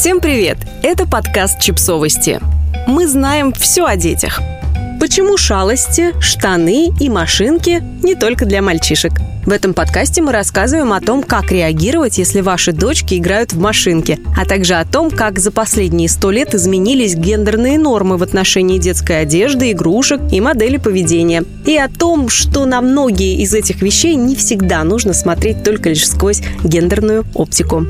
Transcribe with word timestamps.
Всем 0.00 0.20
привет! 0.20 0.56
Это 0.82 1.06
подкаст 1.06 1.60
«Чипсовости». 1.60 2.40
Мы 2.86 3.06
знаем 3.06 3.52
все 3.52 3.84
о 3.84 3.96
детях. 3.96 4.40
Почему 4.98 5.36
шалости, 5.36 6.18
штаны 6.22 6.88
и 6.98 7.10
машинки 7.10 7.82
не 8.02 8.14
только 8.14 8.46
для 8.46 8.62
мальчишек? 8.62 9.12
В 9.44 9.50
этом 9.50 9.74
подкасте 9.74 10.22
мы 10.22 10.32
рассказываем 10.32 10.94
о 10.94 11.02
том, 11.02 11.22
как 11.22 11.52
реагировать, 11.52 12.16
если 12.16 12.40
ваши 12.40 12.72
дочки 12.72 13.16
играют 13.16 13.52
в 13.52 13.60
машинки, 13.60 14.18
а 14.38 14.46
также 14.46 14.76
о 14.76 14.86
том, 14.86 15.10
как 15.10 15.38
за 15.38 15.50
последние 15.50 16.08
сто 16.08 16.30
лет 16.30 16.54
изменились 16.54 17.14
гендерные 17.14 17.78
нормы 17.78 18.16
в 18.16 18.22
отношении 18.22 18.78
детской 18.78 19.20
одежды, 19.20 19.70
игрушек 19.70 20.22
и 20.32 20.40
модели 20.40 20.78
поведения. 20.78 21.44
И 21.66 21.76
о 21.76 21.90
том, 21.90 22.30
что 22.30 22.64
на 22.64 22.80
многие 22.80 23.42
из 23.42 23.52
этих 23.52 23.82
вещей 23.82 24.14
не 24.14 24.34
всегда 24.34 24.82
нужно 24.82 25.12
смотреть 25.12 25.62
только 25.62 25.90
лишь 25.90 26.08
сквозь 26.08 26.40
гендерную 26.64 27.26
оптику 27.34 27.86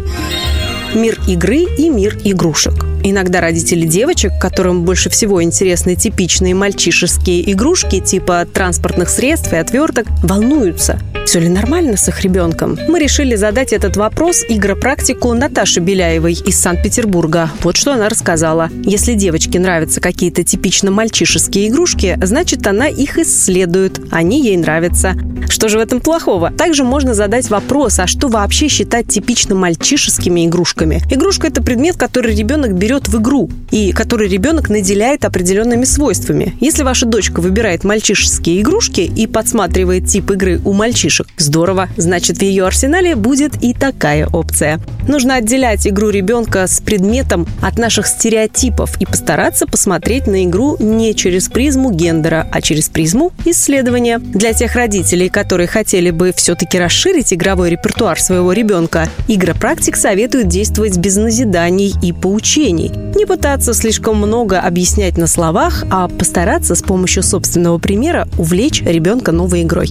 мир 0.94 1.20
игры 1.26 1.66
и 1.78 1.88
мир 1.88 2.16
игрушек. 2.24 2.89
Иногда 3.02 3.40
родители 3.40 3.86
девочек, 3.86 4.32
которым 4.40 4.84
больше 4.84 5.10
всего 5.10 5.42
интересны 5.42 5.96
типичные 5.96 6.54
мальчишеские 6.54 7.50
игрушки 7.52 8.00
типа 8.00 8.46
транспортных 8.52 9.08
средств 9.08 9.52
и 9.52 9.56
отверток, 9.56 10.06
волнуются. 10.22 10.98
Все 11.30 11.38
ли 11.38 11.48
нормально 11.48 11.96
с 11.96 12.08
их 12.08 12.22
ребенком? 12.22 12.76
Мы 12.88 12.98
решили 12.98 13.36
задать 13.36 13.72
этот 13.72 13.96
вопрос 13.96 14.44
игропрактику 14.48 15.32
Наташи 15.32 15.78
Беляевой 15.78 16.32
из 16.32 16.58
Санкт-Петербурга. 16.58 17.50
Вот 17.62 17.76
что 17.76 17.92
она 17.92 18.08
рассказала. 18.08 18.68
Если 18.82 19.14
девочке 19.14 19.60
нравятся 19.60 20.00
какие-то 20.00 20.42
типично 20.42 20.90
мальчишеские 20.90 21.68
игрушки, 21.68 22.18
значит 22.20 22.66
она 22.66 22.88
их 22.88 23.16
исследует. 23.16 24.00
Они 24.10 24.44
ей 24.44 24.56
нравятся. 24.56 25.14
Что 25.48 25.68
же 25.68 25.78
в 25.78 25.80
этом 25.80 26.00
плохого? 26.00 26.50
Также 26.50 26.84
можно 26.84 27.14
задать 27.14 27.48
вопрос, 27.48 27.98
а 27.98 28.06
что 28.06 28.28
вообще 28.28 28.68
считать 28.68 29.08
типично 29.08 29.54
мальчишескими 29.54 30.46
игрушками? 30.46 31.02
Игрушка– 31.10 31.46
это 31.48 31.62
предмет, 31.62 31.96
который 31.96 32.34
ребенок 32.34 32.74
берет 32.74 32.89
в 32.98 33.20
игру 33.20 33.48
и 33.70 33.92
который 33.92 34.28
ребенок 34.28 34.68
наделяет 34.68 35.24
определенными 35.24 35.84
свойствами. 35.84 36.56
Если 36.60 36.82
ваша 36.82 37.06
дочка 37.06 37.40
выбирает 37.40 37.84
мальчишеские 37.84 38.60
игрушки 38.60 39.00
и 39.00 39.26
подсматривает 39.26 40.06
тип 40.06 40.30
игры 40.32 40.60
у 40.64 40.72
мальчишек, 40.72 41.28
здорово, 41.36 41.88
значит 41.96 42.38
в 42.38 42.42
ее 42.42 42.66
арсенале 42.66 43.14
будет 43.14 43.62
и 43.62 43.74
такая 43.74 44.26
опция. 44.26 44.80
Нужно 45.06 45.36
отделять 45.36 45.86
игру 45.86 46.10
ребенка 46.10 46.66
с 46.66 46.80
предметом 46.80 47.46
от 47.62 47.78
наших 47.78 48.06
стереотипов 48.06 49.00
и 49.00 49.06
постараться 49.06 49.66
посмотреть 49.66 50.26
на 50.26 50.44
игру 50.44 50.76
не 50.78 51.14
через 51.14 51.48
призму 51.48 51.90
гендера, 51.92 52.48
а 52.50 52.60
через 52.60 52.88
призму 52.88 53.32
исследования. 53.44 54.18
Для 54.18 54.52
тех 54.52 54.74
родителей, 54.74 55.28
которые 55.28 55.66
хотели 55.66 56.10
бы 56.10 56.32
все-таки 56.36 56.78
расширить 56.78 57.32
игровой 57.32 57.70
репертуар 57.70 58.20
своего 58.20 58.52
ребенка, 58.52 59.08
игропрактик 59.28 59.96
советует 59.96 60.48
действовать 60.48 60.96
без 60.98 61.16
назиданий 61.16 61.94
и 62.02 62.12
поучений. 62.12 62.79
Не 62.88 63.26
пытаться 63.26 63.74
слишком 63.74 64.16
много 64.16 64.60
объяснять 64.60 65.16
на 65.16 65.26
словах, 65.26 65.84
а 65.90 66.08
постараться 66.08 66.74
с 66.74 66.82
помощью 66.82 67.22
собственного 67.22 67.78
примера 67.78 68.28
увлечь 68.38 68.82
ребенка 68.82 69.32
новой 69.32 69.62
игрой. 69.62 69.90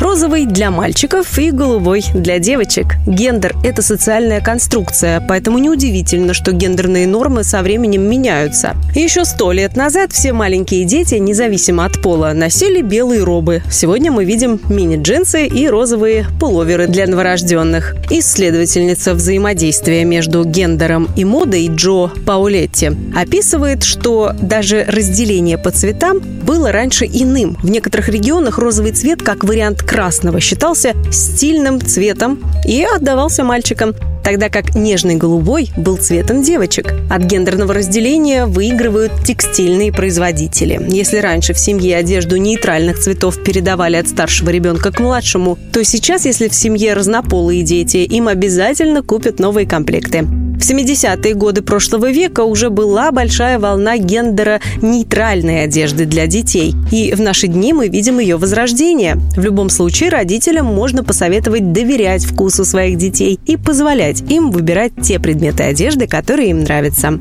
Розовый 0.00 0.44
для 0.44 0.70
мальчиков 0.70 1.38
и 1.38 1.52
голубой 1.52 2.04
для 2.14 2.40
девочек. 2.40 2.96
Гендер– 3.06 3.54
это 3.64 3.80
социальная 3.80 4.40
конструкция, 4.40 5.24
поэтому 5.26 5.58
неудивительно, 5.58 6.34
что 6.34 6.52
гендерные 6.52 7.06
нормы 7.06 7.44
со 7.44 7.62
временем 7.62 8.02
меняются. 8.02 8.76
Еще 8.94 9.24
сто 9.24 9.52
лет 9.52 9.76
назад 9.76 10.12
все 10.12 10.32
маленькие 10.32 10.84
дети, 10.84 11.14
независимо 11.14 11.84
от 11.84 12.02
пола, 12.02 12.32
носили 12.34 12.82
белые 12.82 13.22
робы. 13.22 13.62
Сегодня 13.70 14.10
мы 14.10 14.24
видим 14.24 14.60
мини-джинсы 14.68 15.46
и 15.46 15.68
розовые 15.68 16.26
пуловеры 16.40 16.88
для 16.88 17.06
новорожденных. 17.06 17.94
Исследовательница 18.10 19.14
взаимодействия 19.14 20.04
между 20.04 20.44
гендером 20.44 21.08
и 21.16 21.24
модой 21.24 21.68
Джо 21.68 22.08
Паулетти 22.26 22.90
описывает, 23.14 23.84
что 23.84 24.32
даже 24.40 24.84
разделение 24.88 25.56
по 25.56 25.70
цветам 25.70 26.18
было 26.18 26.72
раньше 26.72 27.06
иным. 27.06 27.56
В 27.62 27.70
некоторых 27.70 28.08
регионах 28.08 28.58
розовый 28.58 28.92
цвет 28.92 29.22
как 29.22 29.44
вариант 29.44 29.83
красного 29.84 30.40
считался 30.40 30.94
стильным 31.10 31.80
цветом 31.80 32.40
и 32.66 32.82
отдавался 32.82 33.44
мальчикам, 33.44 33.94
тогда 34.24 34.48
как 34.48 34.74
нежный 34.74 35.16
голубой 35.16 35.70
был 35.76 35.96
цветом 35.96 36.42
девочек. 36.42 36.92
От 37.10 37.22
гендерного 37.22 37.74
разделения 37.74 38.46
выигрывают 38.46 39.12
текстильные 39.24 39.92
производители. 39.92 40.80
Если 40.88 41.18
раньше 41.18 41.52
в 41.52 41.58
семье 41.58 41.96
одежду 41.96 42.36
нейтральных 42.36 42.98
цветов 42.98 43.42
передавали 43.42 43.96
от 43.96 44.08
старшего 44.08 44.50
ребенка 44.50 44.90
к 44.90 45.00
младшему, 45.00 45.58
то 45.72 45.84
сейчас, 45.84 46.24
если 46.24 46.48
в 46.48 46.54
семье 46.54 46.94
разнополые 46.94 47.62
дети, 47.62 47.98
им 47.98 48.28
обязательно 48.28 49.02
купят 49.02 49.38
новые 49.38 49.66
комплекты. 49.66 50.26
В 50.64 50.66
70-е 50.66 51.34
годы 51.34 51.60
прошлого 51.60 52.10
века 52.10 52.44
уже 52.44 52.70
была 52.70 53.12
большая 53.12 53.58
волна 53.58 53.98
гендера 53.98 54.62
нейтральной 54.80 55.64
одежды 55.64 56.06
для 56.06 56.26
детей. 56.26 56.74
И 56.90 57.12
в 57.12 57.20
наши 57.20 57.48
дни 57.48 57.74
мы 57.74 57.88
видим 57.88 58.18
ее 58.18 58.38
возрождение. 58.38 59.16
В 59.36 59.44
любом 59.44 59.68
случае 59.68 60.08
родителям 60.08 60.64
можно 60.64 61.04
посоветовать 61.04 61.72
доверять 61.72 62.24
вкусу 62.24 62.64
своих 62.64 62.96
детей 62.96 63.38
и 63.44 63.58
позволять 63.58 64.22
им 64.30 64.50
выбирать 64.50 64.92
те 65.02 65.20
предметы 65.20 65.64
одежды, 65.64 66.06
которые 66.06 66.48
им 66.48 66.60
нравятся 66.60 67.20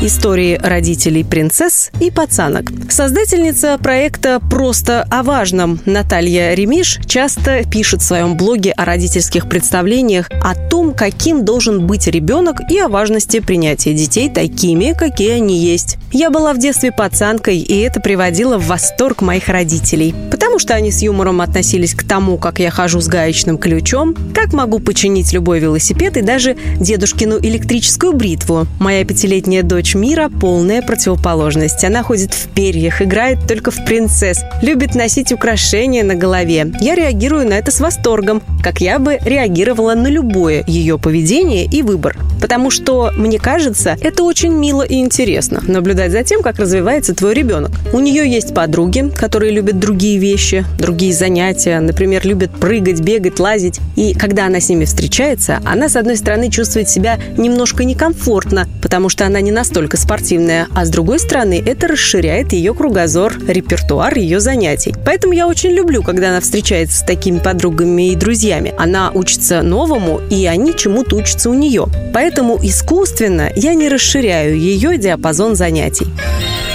истории 0.00 0.58
родителей 0.62 1.24
принцесс 1.24 1.90
и 2.00 2.10
пацанок. 2.10 2.70
Создательница 2.88 3.78
проекта 3.78 4.40
«Просто 4.50 5.06
о 5.10 5.22
важном» 5.22 5.80
Наталья 5.86 6.54
Ремиш 6.54 7.00
часто 7.06 7.64
пишет 7.64 8.02
в 8.02 8.04
своем 8.04 8.36
блоге 8.36 8.72
о 8.72 8.84
родительских 8.84 9.48
представлениях 9.48 10.28
о 10.42 10.54
том, 10.54 10.94
каким 10.94 11.44
должен 11.44 11.86
быть 11.86 12.06
ребенок 12.06 12.60
и 12.70 12.78
о 12.78 12.88
важности 12.88 13.40
принятия 13.40 13.94
детей 13.94 14.30
такими, 14.30 14.92
какие 14.92 15.32
они 15.32 15.58
есть. 15.58 15.96
Я 16.12 16.30
была 16.30 16.52
в 16.52 16.58
детстве 16.58 16.92
пацанкой, 16.92 17.58
и 17.58 17.80
это 17.80 18.00
приводило 18.00 18.58
в 18.58 18.66
восторг 18.66 19.22
моих 19.22 19.48
родителей. 19.48 20.14
Потому 20.30 20.43
что 20.58 20.74
они 20.74 20.90
с 20.90 21.02
юмором 21.02 21.40
относились 21.40 21.94
к 21.94 22.02
тому, 22.04 22.38
как 22.38 22.58
я 22.58 22.70
хожу 22.70 23.00
с 23.00 23.08
гаечным 23.08 23.58
ключом, 23.58 24.14
как 24.34 24.52
могу 24.52 24.78
починить 24.78 25.32
любой 25.32 25.60
велосипед 25.60 26.16
и 26.16 26.22
даже 26.22 26.56
дедушкину 26.80 27.38
электрическую 27.38 28.12
бритву. 28.12 28.66
Моя 28.78 29.04
пятилетняя 29.04 29.62
дочь 29.62 29.94
Мира– 29.94 30.30
полная 30.40 30.82
противоположность. 30.82 31.84
Она 31.84 32.02
ходит 32.02 32.34
в 32.34 32.48
перьях, 32.48 33.02
играет 33.02 33.46
только 33.46 33.70
в 33.70 33.84
принцесс, 33.84 34.42
любит 34.62 34.94
носить 34.94 35.32
украшения 35.32 36.04
на 36.04 36.14
голове. 36.14 36.72
Я 36.80 36.94
реагирую 36.94 37.48
на 37.48 37.54
это 37.54 37.70
с 37.70 37.80
восторгом, 37.80 38.42
как 38.62 38.80
я 38.80 38.98
бы 38.98 39.18
реагировала 39.24 39.94
на 39.94 40.08
любое 40.08 40.64
ее 40.66 40.98
поведение 40.98 41.64
и 41.64 41.82
выбор. 41.82 42.16
Потому 42.44 42.68
что, 42.70 43.10
мне 43.16 43.38
кажется, 43.38 43.96
это 44.02 44.22
очень 44.22 44.52
мило 44.52 44.82
и 44.82 44.96
интересно– 44.96 45.62
наблюдать 45.66 46.12
за 46.12 46.24
тем, 46.24 46.42
как 46.42 46.58
развивается 46.58 47.14
твой 47.14 47.32
ребенок. 47.32 47.70
У 47.94 48.00
нее 48.00 48.30
есть 48.30 48.52
подруги, 48.52 49.10
которые 49.16 49.50
любят 49.50 49.78
другие 49.78 50.18
вещи, 50.18 50.66
другие 50.78 51.14
занятия, 51.14 51.80
например, 51.80 52.26
любят 52.26 52.50
прыгать, 52.50 53.00
бегать, 53.00 53.38
лазить. 53.40 53.80
И 53.96 54.12
когда 54.12 54.46
она 54.46 54.60
с 54.60 54.68
ними 54.68 54.84
встречается, 54.84 55.60
она, 55.64 55.88
с 55.88 55.96
одной 55.96 56.18
стороны, 56.18 56.50
чувствует 56.50 56.90
себя 56.90 57.18
немножко 57.38 57.84
некомфортно, 57.84 58.68
потому 58.82 59.08
что 59.08 59.24
она 59.24 59.40
не 59.40 59.50
настолько 59.50 59.94
только 59.94 59.96
спортивная, 59.96 60.66
а 60.74 60.84
с 60.84 60.90
другой 60.90 61.18
стороны 61.20 61.62
это 61.64 61.88
расширяет 61.88 62.52
ее 62.52 62.74
кругозор, 62.74 63.34
репертуар 63.46 64.16
ее 64.18 64.40
занятий. 64.40 64.94
Поэтому 65.04 65.32
я 65.32 65.46
очень 65.46 65.70
люблю, 65.70 66.02
когда 66.02 66.30
она 66.30 66.40
встречается 66.40 66.98
с 66.98 67.02
такими 67.02 67.38
подругами 67.38 68.10
и 68.10 68.16
друзьями. 68.16 68.74
Она 68.76 69.10
учится 69.12 69.62
новому, 69.62 70.20
и 70.30 70.46
они 70.46 70.76
чему-то 70.76 71.16
учатся 71.16 71.48
у 71.48 71.54
нее. 71.54 71.86
Поэтому 72.12 72.33
искусственно 72.62 73.50
я 73.54 73.74
не 73.74 73.88
расширяю 73.88 74.58
ее 74.58 74.98
диапазон 74.98 75.54
занятий. 75.54 76.06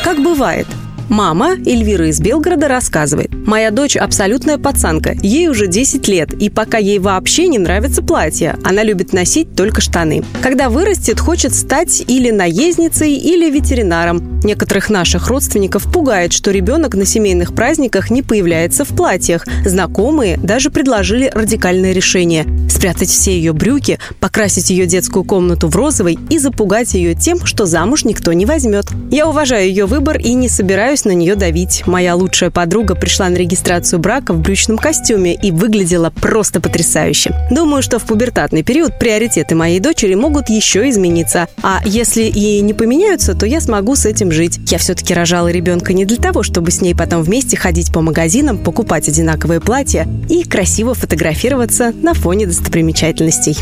Как 0.03 0.21
бывает, 0.21 0.67
Мама 1.09 1.55
Эльвира 1.65 2.07
из 2.07 2.19
Белгорода 2.19 2.67
рассказывает. 2.67 3.31
Моя 3.33 3.71
дочь 3.71 3.97
абсолютная 3.97 4.59
пацанка. 4.59 5.15
Ей 5.23 5.47
уже 5.47 5.65
10 5.65 6.07
лет, 6.07 6.33
и 6.33 6.51
пока 6.51 6.77
ей 6.77 6.99
вообще 6.99 7.47
не 7.47 7.57
нравится 7.57 8.03
платье. 8.03 8.57
Она 8.63 8.83
любит 8.83 9.11
носить 9.11 9.55
только 9.55 9.81
штаны. 9.81 10.23
Когда 10.43 10.69
вырастет, 10.69 11.19
хочет 11.19 11.55
стать 11.55 12.03
или 12.07 12.29
наездницей, 12.29 13.15
или 13.15 13.49
ветеринаром. 13.49 14.39
Некоторых 14.43 14.91
наших 14.91 15.27
родственников 15.27 15.91
пугает, 15.91 16.31
что 16.31 16.51
ребенок 16.51 16.93
на 16.93 17.05
семейных 17.05 17.55
праздниках 17.55 18.11
не 18.11 18.21
появляется 18.21 18.85
в 18.85 18.89
платьях. 18.89 19.47
Знакомые 19.65 20.37
даже 20.37 20.69
предложили 20.69 21.31
радикальное 21.33 21.91
решение– 21.91 22.45
спрятать 22.69 23.09
все 23.09 23.31
ее 23.31 23.51
брюки, 23.51 23.99
покрасить 24.19 24.69
ее 24.69 24.85
детскую 24.85 25.25
комнату 25.25 25.67
в 25.67 25.75
розовый 25.75 26.17
и 26.29 26.37
запугать 26.37 26.93
ее 26.93 27.15
тем, 27.15 27.45
что 27.45 27.65
замуж 27.65 28.05
никто 28.05 28.31
не 28.31 28.45
возьмет. 28.45 28.85
Я 29.11 29.27
уважаю 29.27 29.67
ее 29.67 29.85
выбор 29.85 30.17
и 30.17 30.33
не 30.33 30.47
собираюсь 30.47 30.98
пытаюсь 30.99 31.05
на 31.05 31.11
нее 31.11 31.35
давить. 31.35 31.83
Моя 31.85 32.15
лучшая 32.15 32.49
подруга 32.49 32.95
пришла 32.95 33.29
на 33.29 33.35
регистрацию 33.35 33.99
брака 33.99 34.33
в 34.33 34.39
брючном 34.39 34.77
костюме 34.77 35.33
и 35.33 35.51
выглядела 35.51 36.09
просто 36.09 36.59
потрясающе. 36.59 37.33
Думаю, 37.51 37.81
что 37.81 37.99
в 37.99 38.03
пубертатный 38.03 38.63
период 38.63 38.97
приоритеты 38.99 39.55
моей 39.55 39.79
дочери 39.79 40.15
могут 40.15 40.49
еще 40.49 40.89
измениться. 40.89 41.47
А 41.61 41.81
если 41.85 42.23
и 42.23 42.61
не 42.61 42.73
поменяются, 42.73 43.33
то 43.33 43.45
я 43.45 43.61
смогу 43.61 43.95
с 43.95 44.05
этим 44.05 44.31
жить. 44.31 44.59
Я 44.67 44.77
все-таки 44.77 45.13
рожала 45.13 45.49
ребенка 45.49 45.93
не 45.93 46.05
для 46.05 46.17
того, 46.17 46.43
чтобы 46.43 46.71
с 46.71 46.81
ней 46.81 46.95
потом 46.95 47.23
вместе 47.23 47.57
ходить 47.57 47.91
по 47.93 48.01
магазинам, 48.01 48.57
покупать 48.57 49.07
одинаковые 49.07 49.59
платья 49.59 50.07
и 50.29 50.43
красиво 50.43 50.93
фотографироваться 50.93 51.93
на 52.01 52.13
фоне 52.13 52.45
достопримечательностей. 52.45 53.57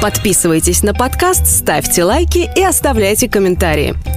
Подписывайтесь 0.00 0.82
на 0.82 0.94
подкаст, 0.94 1.46
ставьте 1.46 2.04
лайки 2.04 2.48
и 2.54 2.62
оставляйте 2.62 3.28
комментарии. 3.28 3.94